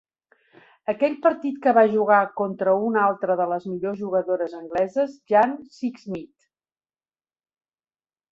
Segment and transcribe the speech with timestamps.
[0.93, 6.35] Aquell partit que va jugar contra una altra de les millors jugadores angleses, Jane Sixsmith.